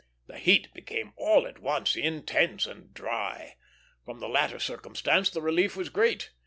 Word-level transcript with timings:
The 0.25 0.39
heat 0.39 0.73
became 0.73 1.13
all 1.15 1.45
at 1.45 1.59
once 1.59 1.95
intense 1.95 2.65
and 2.65 2.91
dry. 2.91 3.55
From 4.03 4.19
the 4.19 4.27
latter 4.27 4.57
circumstance 4.57 5.29
the 5.29 5.43
relief 5.43 5.75
was 5.75 5.89
great. 5.89 6.31